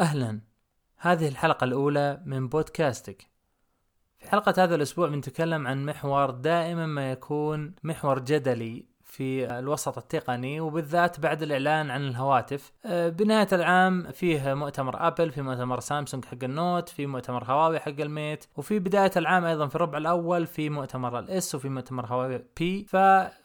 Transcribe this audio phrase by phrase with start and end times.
[0.00, 0.40] أهلا.
[0.96, 3.26] هذه الحلقة الأولى من بودكاستك.
[4.18, 10.60] في حلقة هذا الأسبوع بنتكلم عن محور دائما ما يكون محور جدلي في الوسط التقني
[10.60, 12.72] وبالذات بعد الإعلان عن الهواتف.
[12.84, 17.80] آه، بنهاية العام فيه مؤتمر أبل في مؤتمر سامسونج حق ال Note في مؤتمر هواوي
[17.80, 21.68] حق ال Mate وفي بداية العام أيضا في الربع الأول في مؤتمر ال S وفي
[21.68, 22.84] مؤتمر هواوي P.
[22.84, 22.96] ف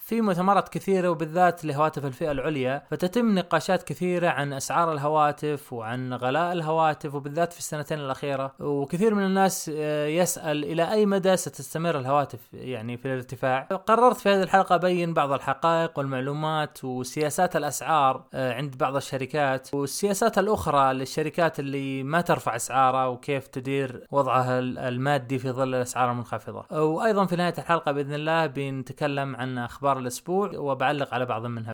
[0.08, 6.54] في مؤتمرات كثيرة وبالذات لهواتف الفئة العليا فتتم نقاشات كثيرة عن أسعار الهواتف وعن غلاء
[6.54, 8.54] الهواتف وبالذات في السنتين الأخيرة.
[8.60, 13.62] وكثير من الناس آه، يسأل إلى أي مدى ستستمر الهواتف يعني في الارتفاع.
[13.62, 19.74] قررت في هذه الحلقة أبين بعض الحقائق والمعلومات وسياسات الأسعار آه، عند بعض الشركات.
[19.74, 26.80] والسياسات الأخرى للشركات اللي ما ترفع أسعارها وكيف تدير وضعها المادي في ظل الأسعار المنخفضة.
[26.80, 31.74] وأيضا في نهاية الحلقة بإذن الله بنتكلم عن أخبار الأسبوع وبعلق على بعض منها.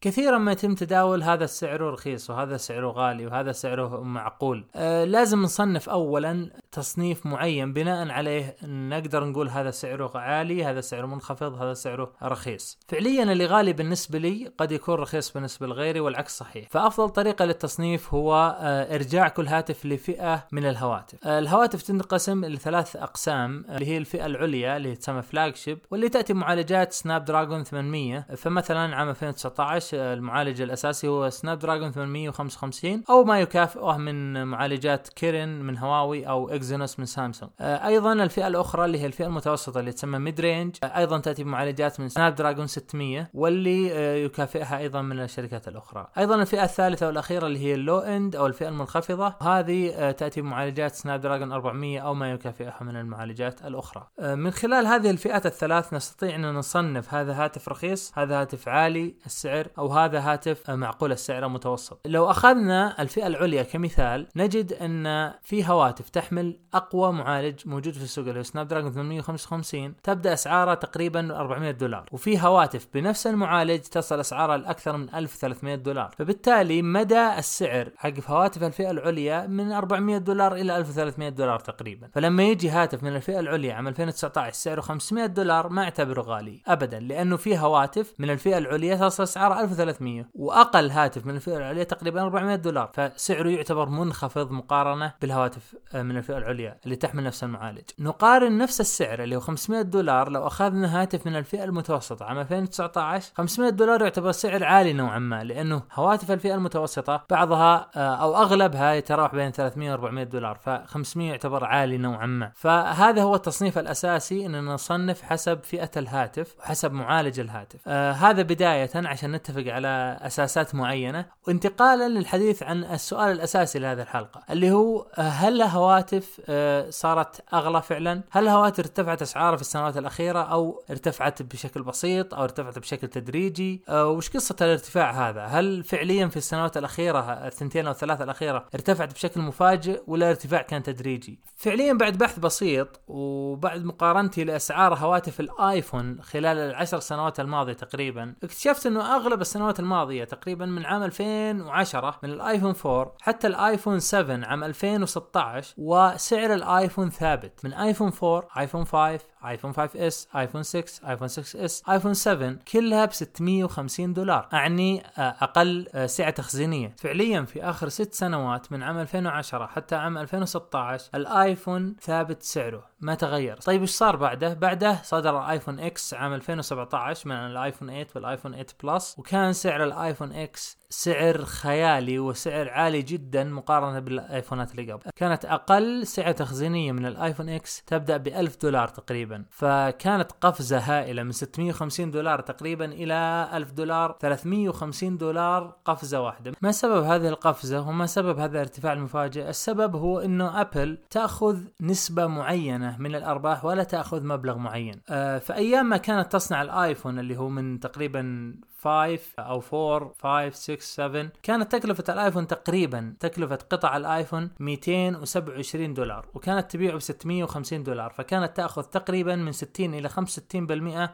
[0.00, 4.66] كثيرا ما يتم تداول هذا سعره رخيص وهذا سعره غالي وهذا سعره معقول.
[4.74, 11.06] آه لازم نصنف اولا تصنيف معين بناء عليه نقدر نقول هذا سعره عالي هذا سعره
[11.06, 12.78] منخفض هذا سعره رخيص.
[12.88, 16.68] فعليا اللي غالي بالنسبة لي قد يكون رخيص بالنسبة لغيري والعكس صحيح.
[16.70, 21.18] فأفضل طريقة للتصنيف هو آه إرجاع كل هاتف لفئة من الهواتف.
[21.26, 26.92] آه الهواتف تنقسم لثلاث أقسام اللي هي الفئة العليا اللي تسمى flagship واللي تأتي معالجات
[26.92, 35.08] Snapdragon 800 فمثلا عام 2019 المعالج الأساسي هو Snapdragon 855 أو ما يكافئه من معالجات
[35.08, 37.50] Kirin من هواوي أو Exynos من سامسونج.
[37.60, 42.00] آه، أيضا الفئة الأخرى اللي هي الفئة المتوسطة اللي تسمى mid-range آه، أيضا تأتي بمعالجات
[42.00, 46.06] من Snapdragon 600 واللي آه، يكافئها أيضا من الشركات الأخرى.
[46.18, 51.52] أيضا الفئة الثالثة والاخيره اللي هي ال low-end أو الفئة المنخفضة هذه تأتي بمعالجات Snapdragon
[51.52, 54.06] 400 أو ما يكافئها من المعالجات الأخرى.
[54.18, 59.68] من خلال هذه الفئات الثلاث نستطيع أن نصنف هذا هاتف رخيص هذا هاتف عالي السعر
[59.78, 62.00] أو هذا هاتف معقول السعر متوسط.
[62.06, 68.26] لو أخذنا الفئة العليا كمثال نجد أن في هواتف تحمل أقوى معالج موجود في السوق
[68.26, 72.06] اللي هو سناب دراجون 855 تبدأ اسعارها تقريبا 400 دولار.
[72.12, 76.14] وفي هواتف بنفس المعالج تصل اسعارها لأكثر من 1300 دولار.
[76.18, 82.08] فبالتالي مدى السعر حق هواتف الفئة العليا من 400 دولار إلى 1300 دولار تقريبا.
[82.12, 86.98] فلما يجي هاتف من الفئة العليا عام 2019 سعره 500 دولار ما اعتبره غالي ابدا
[87.00, 92.22] لأنه في هواتف من الفئة العليا تصل اسعارها 1300 وأقل هاتف من الفئة العليا تقريبا
[92.22, 92.90] 400 دولار.
[92.94, 97.84] فسعره يعتبر منخفض مقارنة بالهواتف آه، من الفئة العليا اللي تحمل نفس المعالج.
[97.98, 103.32] نقارن نفس السعر اللي هو 500 دولار لو أخذنا هاتف من الفئة المتوسطة عام 2019
[103.34, 108.94] 500 دولار يعتبر سعر عالي نوعا ما لأنه هواتف الفئة المتوسطة بعضها آه، أو أغلبها
[108.94, 112.52] يتراوح بين 300 و 400 دولار ف 500 يعتبر عالي نوعا ما.
[112.54, 117.80] فهذا هو التصنيف الأساسي إننا نصنف حسب فئة الهاتف وحسب معالج الهاتف.
[117.86, 121.26] آه هذا بداية عشان نتفق على أساسات معينة.
[121.48, 128.22] وانتقالا للحديث عن السؤال الأساسي لهذه الحلقة اللي هو هل هواتف آه، صارت أغلى فعلا؟
[128.30, 133.82] هل الهواتف ارتفعت اسعارها في السنوات الأخيرة أو ارتفعت بشكل بسيط أو ارتفعت بشكل تدريجي؟
[133.88, 139.14] آه، وش قصة الارتفاع هذا؟ هل فعليا في السنوات الأخيرة الثنتين أو الثلاثة الأخيرة ارتفعت
[139.14, 146.22] بشكل مفاجئ ولا الارتفاع كان تدريجي؟ فعليا بعد بحث بسيط وبعد مقارنتي لأسعار هواتف الآيفون
[146.22, 152.30] خلال العشر سنوات الماضية تقريبا اكتشفت إنه أغلب السنوات الماضية تقريبا من عام 2010 من
[152.30, 155.74] الآيفون 4 حتى الآيفون 7 عام 2016
[156.18, 157.64] وسعر الايفون ثابت.
[157.64, 162.56] من ايفون 4 ايفون 5 آيفون 5 S آيفون 6 آيفون 6 S آيفون 7
[162.72, 164.48] كلها ب 650 دولار.
[164.52, 166.94] أعني آه، أقل آه، سعة تخزينية.
[166.98, 173.14] فعليا في آخر ست سنوات من عام 2010 حتى عام 2016 الآيفون ثابت سعره ما
[173.14, 173.56] تغير.
[173.56, 178.66] طيب إيش صار بعده؟ بعده صدر الآيفون X عام 2017 من الآيفون 8 والآيفون 8
[178.82, 185.10] Plus وكان سعر الآيفون X سعر خيالي وسعر عالي جدا مقارنة بالآيفونات اللي قبل.
[185.16, 189.27] كانت أقل سعة تخزينية من الآيفون X تبدأ ب 1000 دولار تقريبا.
[189.50, 196.52] فكانت قفزة هائلة من 650 دولار تقريبا إلى 1000 دولار 350 دولار قفزة واحدة.
[196.62, 202.26] ما سبب هذه القفزة وما سبب هذا الارتفاع المفاجئ السبب هو إنه أبل تأخذ نسبة
[202.26, 205.00] معينة من الأرباح ولا تأخذ مبلغ معين.
[205.08, 210.80] آه فأيام ما كانت تصنع الآيفون اللي هو من تقريبا 5 أو 4 5 6
[210.80, 218.10] 7 كانت تكلفة الآيفون تقريبا تكلفة قطع الآيفون 227 دولار وكانت تبيعه ب 650 دولار
[218.10, 220.14] فكانت تأخذ تقريبا من 60 إلى 65%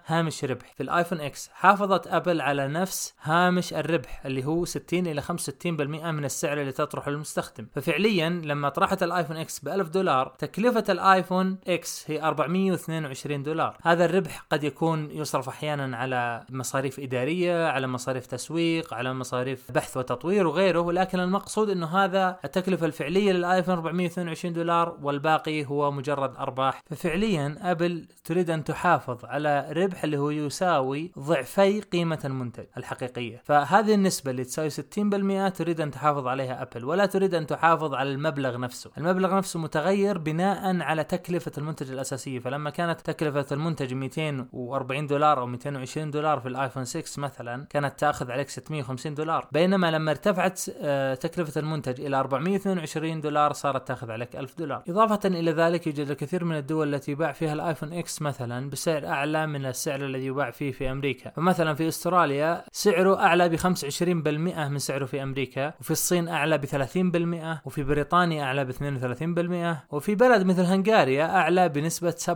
[0.06, 1.50] هامش ربح في الآيفون X.
[1.52, 5.26] حافظت أبل على نفس هامش الربح اللي هو 60 إلى 65%
[5.66, 11.58] من السعر اللي تطرحه للمستخدم ففعليا لما طرحت الآيفون X ب 1000 دولار تكلفة الآيفون
[11.66, 13.76] X هي 422 دولار.
[13.82, 19.96] هذا الربح قد يكون يصرف أحيانا على مصاريف إدارية على مصاريف تسويق على مصاريف بحث
[19.96, 26.82] وتطوير وغيره ولكن المقصود إنه هذا التكلفة الفعلية للآيفون 422 دولار والباقي هو مجرد أرباح.
[26.86, 33.42] ففعليا أبل تريد أن تحافظ على ربح اللي هو يساوي ضعفي قيمة المنتج الحقيقية.
[33.44, 38.12] فهذه النسبة اللي تساوي 60% تريد أن تحافظ عليها أبل ولا تريد أن تحافظ على
[38.12, 38.90] المبلغ نفسه.
[38.98, 42.38] المبلغ نفسه متغير بناء على تكلفة المنتج الأساسية.
[42.38, 48.30] فلما كانت تكلفة المنتج 240 دولار أو 220 دولار في الآيفون 6 مثلا كانت تأخذ
[48.30, 49.48] عليك 650 دولار.
[49.52, 54.82] بينما لما ارتفعت آه، تكلفة المنتج إلى 422 دولار صارت تأخذ عليك 1000 دولار.
[54.88, 59.46] إضافة إلى ذلك يوجد الكثير من الدول التي يباع فيها الآيفون إكس مثلا بسعر أعلى
[59.46, 61.30] من السعر الذي يباع فيه في أمريكا.
[61.30, 65.72] فمثلا في أستراليا سعره أعلى ب 25% من سعره في أمريكا.
[65.80, 71.68] وفي الصين أعلى ب 30% وفي بريطانيا أعلى ب 32% وفي بلد مثل هنغاريا أعلى
[71.68, 72.30] بنسبة 47%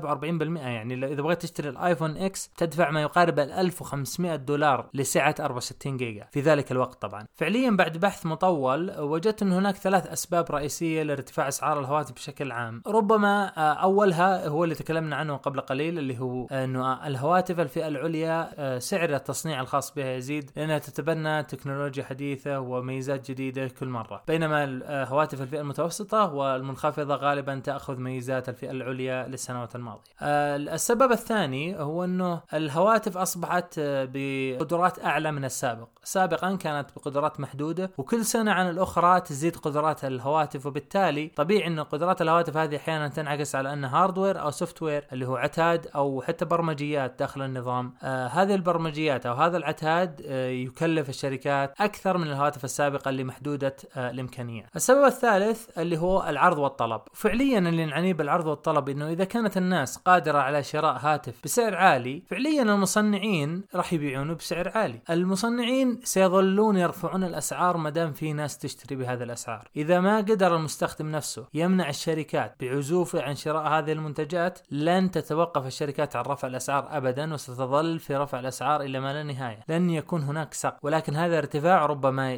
[0.57, 6.27] يعني إذا بغيت تشتري الآيفون X تدفع ما يقارب ال 1500 دولار لسعة 64 جيجا.
[6.33, 7.27] في ذلك الوقت طبعا.
[7.35, 12.83] فعليا بعد بحث مطول وجدت أن هناك ثلاث أسباب رئيسية لارتفاع أسعار الهواتف بشكل عام.
[12.87, 18.51] ربما آه، أولها هو اللي تكلمنا عنه قبل قليل اللي هو انه الهواتف الفئة العليا
[18.59, 24.23] آه، سعر التصنيع الخاص بها يزيد لأنها تتبنى تكنولوجيا حديثة وميزات جديدة كل مرة.
[24.29, 30.03] بينما آه، هواتف الفئة المتوسطة والمنخفضة غالبا تأخذ ميزات الفئة العليا للسنوات الماضية.
[30.23, 35.89] السبب الثاني هو أنه الهواتف أصبحت بقدرات أعلى من السابق.
[36.05, 42.23] سابقا كانت بقدرات محدودة وكل سنة عن الأخرى تزيد قدرات الهواتف وبالتالي طبيعي إن قدرات
[42.23, 47.19] الهواتف هذه أحيانا تنعكس على انها hardware أو software اللي هو عتاد أو حتى برمجيات
[47.19, 47.95] داخل النظام.
[48.03, 53.77] آه هذه البرمجيات أو هذا العتاد آه يكلف الشركات أكثر من الهواتف السابقة اللي محدودة
[53.97, 57.01] آه الامكانيات السبب الثالث اللي هو العرض والطلب.
[57.15, 62.23] فعليا اللي نعنيه بالعرض والطلب إنه إذا كانت الناس قادرة على شراء هاتف بسعر عالي
[62.31, 65.01] فعليا المصنعين راح يبيعونه بسعر عالي.
[65.11, 69.69] المصنعين سيظلون يرفعون الأسعار ما دام في ناس تشتري بهذه الأسعار.
[69.77, 76.17] إذا ما قدر المستخدم نفسه يمنع الشركات بعزوفه عن شراء هذه المنتجات لن تتوقف الشركات
[76.17, 79.65] عن رفع الأسعار ابدا وستظل في رفع الأسعار إلى ما لا نهاية.
[79.69, 80.85] لن يكون هناك سقف.
[80.85, 82.35] ولكن هذا ارتفاع ربما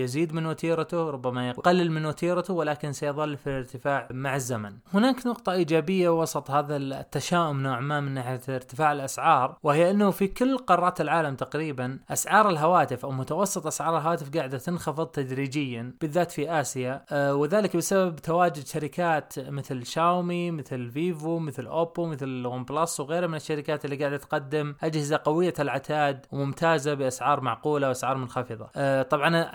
[0.00, 4.72] يزيد من وتيرته ربما يقلل من وتيرته ولكن سيظل في الارتفاع مع الزمن.
[4.94, 10.28] هناك نقطة إيجابية وسط هذا التشاؤم نوعا ما من ناحية ارتفاع الأسعار وهي أنه في
[10.28, 16.50] كل قارات العالم تقريبا أسعار الهواتف أو متوسط أسعار الهواتف قاعدة تنخفض تدريجيا بالذات في
[16.60, 17.04] آسيا.
[17.10, 23.34] آه وذلك بسبب تواجد شركات مثل شاومي مثل فيفو مثل أوبو مثل OnePlus وغيرها من
[23.34, 28.68] الشركات اللي قاعدة تقدم أجهزة قوية العتاد وممتازة بأسعار معقولة وأسعار منخفضة.
[28.76, 29.50] آه طبعا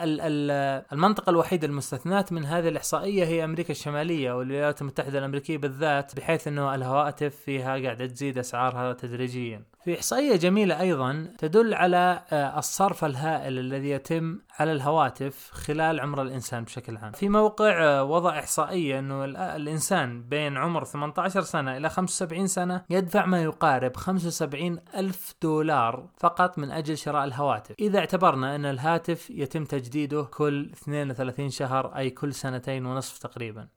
[0.94, 6.75] المنطقة الوحيدة المستثنات من هذه الإحصائية هي أمريكا الشمالية والولايات المتحدة الأمريكية بالذات بحيث إنه
[6.75, 9.64] الهواتف فيها قاعدة تزيد أسعارها تدريجيا.
[9.89, 16.21] في إحصائية جميلة أيضا تدل على آه، الصرف الهائل الذي يتم على الهواتف خلال عمر
[16.21, 17.12] الإنسان بشكل عام.
[17.12, 19.25] في موقع آه، وضع إحصائية أنه
[19.56, 26.57] الإنسان بين عمر 18 سنة إلى 75 سنة يدفع ما يقارب 75 ألف دولار فقط
[26.57, 27.75] من أجل شراء الهواتف.
[27.80, 33.68] إذا اعتبرنا أن الهاتف يتم تجديده كل 32 شهر أي كل سنتين ونصف تقريبا.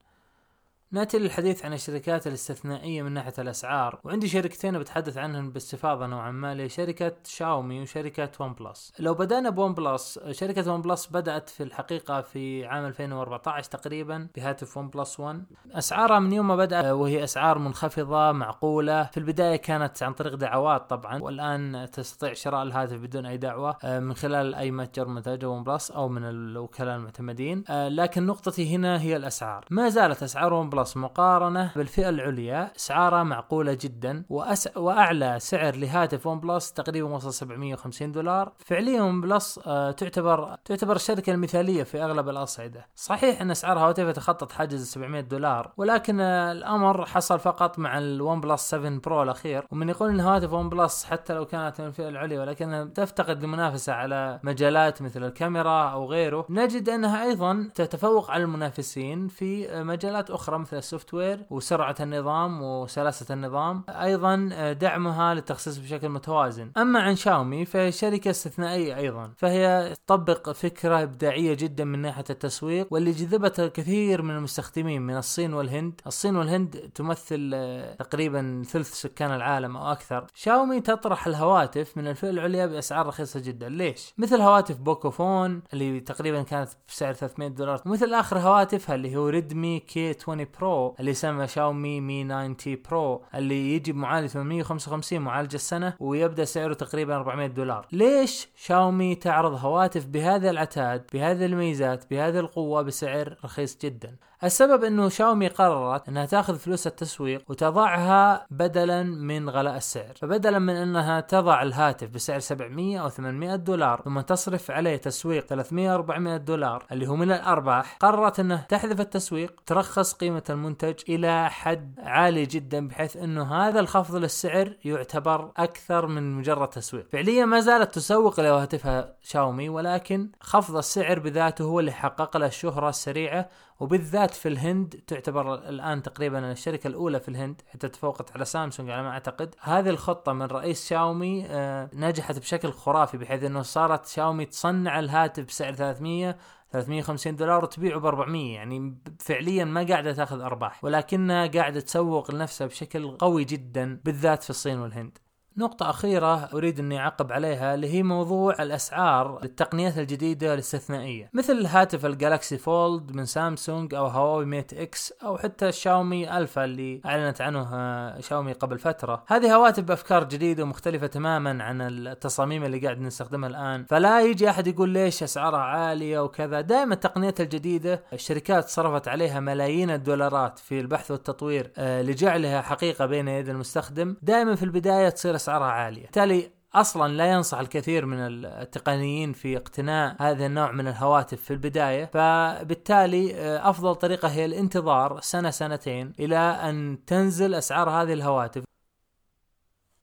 [0.93, 6.51] ناتي للحديث عن الشركات الاستثنائية من ناحية الأسعار وعندي شركتين بتحدث عنهن باستفاضة نوعا ما
[6.51, 11.63] اللي شركة شاومي وشركة ون بلس لو بدأنا بون بلس شركة ون بلس بدأت في
[11.63, 17.23] الحقيقة في عام 2014 تقريبا بهاتف ون بلس 1 أسعارها من يوم ما بدأت وهي
[17.23, 19.03] أسعار منخفضة معقولة.
[19.03, 23.99] في البداية كانت عن طريق دعوات طبعا والآن تستطيع شراء الهاتف بدون أي دعوة آه،
[23.99, 27.63] من خلال أي متجر منتجة ون بلس أو من الوكلاء المعتمدين.
[27.69, 29.65] آه، لكن نقطتي هنا هي الأسعار.
[29.69, 34.69] ما زالت أسعار ون بلس بلس مقارنة بالفئة العليا اسعارها معقولة جدا وأس...
[34.75, 38.53] وأعلى سعر لهاتف ون بلس تقريبا وصل 750 دولار.
[38.57, 42.87] فعليا ون بلس آه تعتبر تعتبر الشركة المثالية في أغلب الأصعدة.
[42.95, 48.61] صحيح أن اسعار هواتف تخطت حاجز 700 دولار ولكن الأمر حصل فقط مع الون بلس
[48.61, 49.67] 7 برو الأخير.
[49.71, 53.93] ومن يقول إن هواتف ون بلس حتى لو كانت من الفئة العليا ولكنها تفتقد لمنافسة
[53.93, 60.57] على مجالات مثل الكاميرا أو غيره نجد أنها أيضا تتفوق على المنافسين في مجالات أخرى
[60.57, 66.71] مثل ال software وسرعة النظام وسلاسة النظام أيضا آه، دعمها للتخصيص بشكل متوازن.
[66.77, 72.87] أما عن شاومي فهي شركه استثنائية أيضا فهي تطبق فكرة إبداعية جدا من ناحية التسويق
[72.91, 76.01] واللي جذبت الكثير من المستخدمين من الصين والهند.
[76.07, 80.25] الصين والهند تمثل آه، تقريبا ثلث سكان العالم أو أكثر.
[80.33, 83.69] شاومي تطرح الهواتف من الفئة العليا بأسعار رخيصة جدا.
[83.69, 89.27] ليش؟ مثل هواتف بوكوفون اللي تقريبا كانت بسعر 300 دولار مثل آخر هواتفها اللي هو
[89.27, 90.62] ريدمي كي 20 برو.
[90.63, 96.45] برو اللي يسمى شاومي مي 9 تي برو اللي يجي بمعالج 855 معالج السنة ويبدأ
[96.45, 97.87] سعره تقريبا 400 دولار.
[97.91, 105.09] ليش شاومي تعرض هواتف بهذا العتاد بهذه الميزات بهذه القوة بسعر رخيص جدا؟ السبب إنه
[105.09, 110.13] شاومي قررت إنها تأخذ فلوس التسويق وتضعها بدلا من غلاء السعر.
[110.21, 115.95] فبدلا من إنها تضع الهاتف بسعر 700 أو 800 دولار ثم تصرف عليه تسويق 300
[115.95, 121.99] 400 دولار اللي هو من الأرباح قررت انه تحذف التسويق ترخص قيمة المنتج إلى حد
[121.99, 127.07] عالي جدا بحيث إنه هذا الخفض للسعر يعتبر أكثر من مجرد تسويق.
[127.11, 132.89] فعليا ما زالت تسوق لهاتفها شاومي ولكن خفض السعر بذاته هو اللي حقق لها الشهرة
[132.89, 138.89] السريعة وبالذات في الهند تعتبر الآن تقريبا الشركة الأولى في الهند حتى تفوقت على سامسونج
[138.89, 139.55] على ما أعتقد.
[139.61, 145.45] هذه الخطة من رئيس شاومي آه، نجحت بشكل خرافي بحيث إنه صارت شاومي تصنع الهاتف
[145.45, 146.37] بسعر 300
[146.71, 152.67] 350 دولار وتبيعه ب 400 يعني فعليا ما قاعدة تأخذ أرباح ولكنها قاعدة تسوق لنفسها
[152.67, 155.17] بشكل قوي جدا بالذات في الصين والهند.
[155.57, 161.29] نقطة أخيرة أريد أني أعقب عليها اللي هي موضوع الأسعار للتقنيات الجديدة الاستثنائية.
[161.33, 167.01] مثل هاتف الجالكسي فولد من سامسونج أو هواوي ميت إكس أو حتى الشاومي ألفا اللي
[167.05, 169.23] أعلنت عنه آه، شاومي قبل فترة.
[169.27, 173.85] هذه هواتف بأفكار جديدة ومختلفة تماما عن التصاميم اللي قاعد نستخدمها الآن.
[173.85, 176.61] فلا يجي أحد يقول ليش أسعارها عالية وكذا.
[176.61, 183.27] دائما التقنيات الجديدة الشركات صرفت عليها ملايين الدولارات في البحث والتطوير آه، لجعلها حقيقة بين
[183.27, 184.15] يدي المستخدم.
[184.21, 186.01] دائما في البداية تصير أسعارها عالية.
[186.01, 192.05] بالتالي أصلا لا ينصح الكثير من التقنيين في اقتناء هذا النوع من الهواتف في البداية.
[192.05, 198.63] فبالتالي آه، أفضل طريقة هي الانتظار سنة سنتين إلى أن تنزل أسعار هذه الهواتف.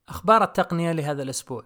[0.09, 1.63] أخبار التقنية لهذا الأسبوع.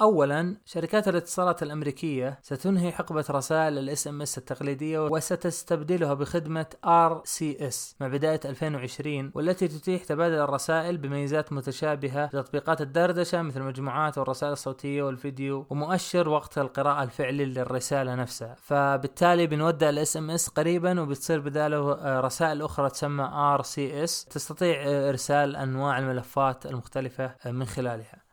[0.00, 8.40] اولا شركات الاتصالات الأمريكية ستنهي حقبة رسائل ال SMS التقليدية وستستبدلها بخدمة RCS مع بداية
[8.44, 16.28] 2020 والتي تتيح تبادل الرسائل بميزات متشابهة لتطبيقات الدردشة مثل المجموعات والرسائل الصوتية والفيديو ومؤشر
[16.28, 18.56] وقت القراءة الفعلي للرسالة نفسها.
[18.58, 25.56] فبالتالي بنودع ال SMS قريبا وبتصير بداله آه، رسائل أخرى تسمى RCS تستطيع آه، إرسال
[25.56, 28.25] أنواع الملفات المختلفة آه، من خلالها.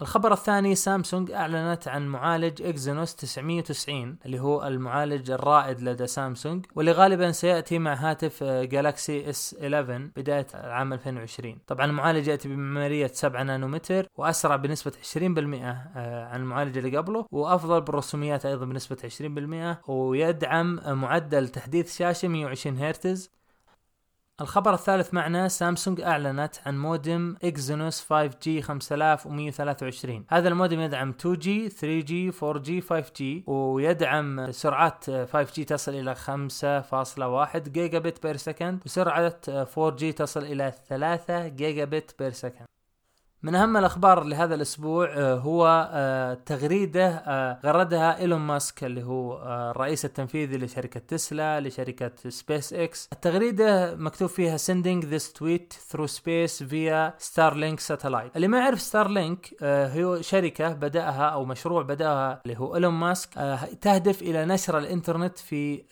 [0.00, 6.92] الخبر الثاني سامسونج أعلنت عن معالج إكزينوس 990 اللي هو المعالج الرائد لدى سامسونج واللي
[6.92, 13.42] غالبا سيأتي مع هاتف جالاكسي إس 11 بداية عام 2020 طبعا المعالج يأتي بمعمارية 7
[13.42, 18.96] نانومتر وأسرع بنسبة 20% آه، عن المعالج اللي قبله وأفضل بالرسوميات أيضا بنسبة
[19.84, 23.30] 20% ويدعم معدل تحديث شاشة 120 هرتز.
[24.40, 32.34] الخبر الثالث معنا سامسونج أعلنت عن مودم إكزينوس 5G 5123 هذا المودم يدعم 2G 3G
[32.40, 40.72] 4G 5G ويدعم سرعات 5G تصل إلى 5.1 gigabit per second وسرعة 4G تصل إلى
[40.88, 42.73] 3 gigabit per second.
[43.44, 49.42] من أهم الأخبار لهذا الأسبوع آه، هو آه، تغريدة آه، غردها إيلون ماسك اللي هو
[49.70, 56.62] الرئيس التنفيذي لشركة تسلا لشركة سبيس إكس التغريدة مكتوب فيها sending this tweet through space
[56.62, 58.36] via Starlink satellite.
[58.36, 63.30] اللي ما يعرف ستارلينك هو شركة بدأها أو مشروع بدأها اللي هو إيلون ماسك
[63.80, 65.82] تهدف إلى نشر الإنترنت في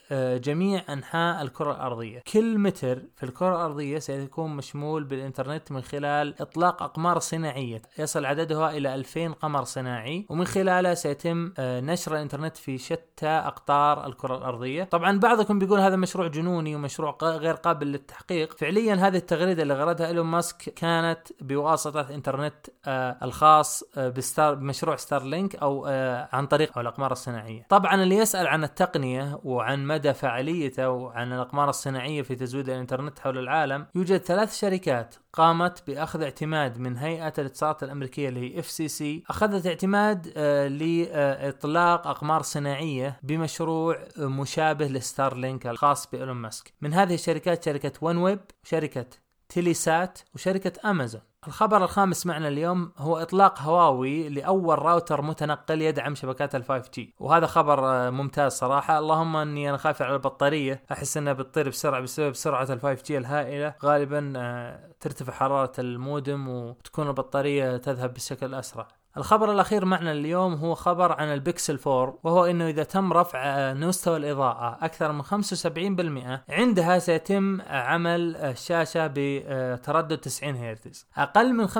[0.44, 2.22] جميع أنحاء الكرة الأرضية.
[2.32, 7.82] كل متر في الكرة الأرضية سيكون مشمول بالإنترنت من خلال إطلاق أقمار صناعية صناعية.
[7.98, 14.06] يصل عددها إلى 2000 قمر صناعي ومن خلاله سيتم آه، نشر الإنترنت في شتى أقطار
[14.06, 14.84] الكرة الأرضية.
[14.84, 18.58] طبعا بعضكم بيقول هذا مشروع جنوني ومشروع غير قابل للتحقيق.
[18.58, 22.54] فعليا هذه التغريدة اللي غردها إيلون ماسك كانت بواسطة إنترنت
[22.86, 25.86] آه، الخاص آه، بستار بمشروع ستار لينك أو
[26.32, 27.66] عن طريق الأقمار الصناعية.
[27.68, 33.38] طبعا اللي يسأل عن التقنية وعن مدى فاعليته وعن الأقمار الصناعية في تزويد الإنترنت حول
[33.38, 39.66] العالم يوجد ثلاث شركات قامت بأخذ اعتماد من هيئة الاتصالات الأمريكية اللي هي FCC أخذت
[39.66, 46.72] اعتماد آه لإطلاق أقمار صناعية بمشروع مشابه لستارلينك الخاص بإيلون ماسك.
[46.80, 49.06] من هذه الشركات شركة ون ويب شركة
[49.48, 56.54] تيليسات وشركة امازون الخبر الخامس معنا اليوم هو إطلاق هواوي لأول راوتر متنقل يدعم شبكات
[56.54, 58.98] ال 5G وهذا خبر آه، ممتاز صراحة.
[58.98, 60.82] اللهم إني أنا خايف على البطارية.
[60.92, 63.74] أحس إنها بتطير بسرعة بسبب سرعة ال 5G الهائلة.
[63.84, 68.88] غالبا آه، ترتفع حرارة المودم وتكون البطارية تذهب بشكل أسرع.
[69.16, 74.16] الخبر الأخير معنا اليوم هو خبر عن البكسل 4 وهو أنه إذا تم رفع مستوى
[74.16, 81.06] الإضاءة أكثر من 75% عندها سيتم عمل الشاشة بتردد 90 هرتز.
[81.16, 81.76] أقل من 75%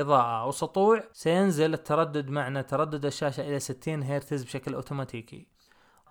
[0.00, 5.55] إضاءة أو سطوع سينزل التردد معنا تردد الشاشة إلى 60 هرتز بشكل أوتوماتيكي.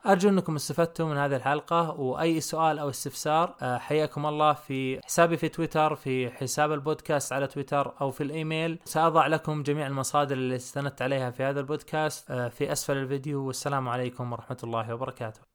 [0.08, 5.38] أرجو أنكم استفدتوا من هذه الحلقة وأي سؤال أو استفسار آه، حياكم الله في حسابي
[5.38, 8.80] في تويتر في حساب البودكاست على تويتر أو في الإيميل.
[8.86, 13.90] سأضع لكم جميع المصادر اللي استندت عليها في هذا البودكاست آه، في أسفل الفيديو والسلام
[13.90, 15.55] عليكم ورحمة الله وبركاته.